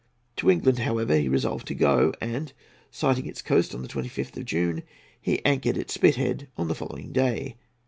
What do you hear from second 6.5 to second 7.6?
on the following day.